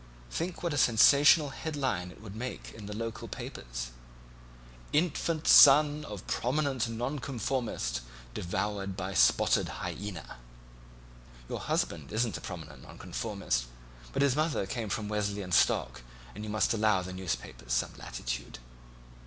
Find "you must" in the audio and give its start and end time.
16.43-16.73